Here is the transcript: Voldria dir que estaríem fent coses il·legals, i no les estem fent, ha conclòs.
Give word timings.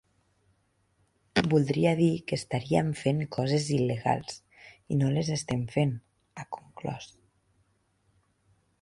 Voldria 1.51 1.91
dir 1.99 2.07
que 2.31 2.39
estaríem 2.41 2.89
fent 3.03 3.21
coses 3.37 3.69
il·legals, 3.77 4.41
i 4.97 5.01
no 5.03 5.15
les 5.19 5.33
estem 5.39 5.65
fent, 5.77 5.97
ha 6.45 6.51
conclòs. 6.61 7.13